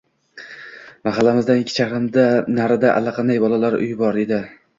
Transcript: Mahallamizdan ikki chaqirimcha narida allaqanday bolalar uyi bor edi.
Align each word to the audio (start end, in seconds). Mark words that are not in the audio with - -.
Mahallamizdan 1.07 1.61
ikki 1.63 1.75
chaqirimcha 1.75 2.25
narida 2.57 2.95
allaqanday 2.95 3.41
bolalar 3.45 3.79
uyi 3.83 3.93
bor 4.03 4.21
edi. 4.25 4.43